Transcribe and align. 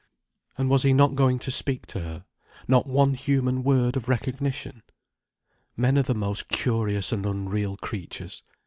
And 0.57 0.67
was 0.67 0.81
he 0.81 0.93
not 0.93 1.13
going 1.13 1.37
to 1.37 1.51
speak 1.51 1.85
to 1.85 1.99
her—not 1.99 2.87
one 2.87 3.13
human 3.13 3.61
word 3.61 3.95
of 3.95 4.09
recognition? 4.09 4.81
Men 5.77 5.95
are 5.95 6.01
the 6.01 6.15
most 6.15 6.47
curious 6.47 7.11
and 7.11 7.23
unreal 7.23 7.77
creatures. 7.77 8.41